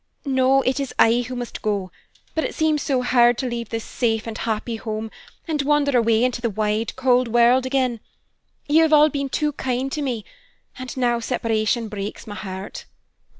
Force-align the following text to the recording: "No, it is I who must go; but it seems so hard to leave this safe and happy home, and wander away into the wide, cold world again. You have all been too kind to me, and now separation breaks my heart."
"No, 0.25 0.63
it 0.63 0.79
is 0.79 0.95
I 0.97 1.21
who 1.27 1.35
must 1.35 1.61
go; 1.61 1.91
but 2.33 2.43
it 2.43 2.55
seems 2.55 2.81
so 2.81 3.03
hard 3.03 3.37
to 3.37 3.45
leave 3.47 3.69
this 3.69 3.83
safe 3.83 4.25
and 4.25 4.35
happy 4.35 4.77
home, 4.77 5.11
and 5.47 5.61
wander 5.61 5.95
away 5.95 6.23
into 6.23 6.41
the 6.41 6.49
wide, 6.49 6.95
cold 6.95 7.27
world 7.27 7.67
again. 7.67 7.99
You 8.67 8.81
have 8.81 8.93
all 8.93 9.09
been 9.09 9.29
too 9.29 9.51
kind 9.53 9.91
to 9.91 10.01
me, 10.01 10.25
and 10.79 10.97
now 10.97 11.19
separation 11.19 11.87
breaks 11.87 12.25
my 12.25 12.33
heart." 12.33 12.85